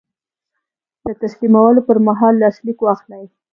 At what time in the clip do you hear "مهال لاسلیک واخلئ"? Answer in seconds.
2.07-3.25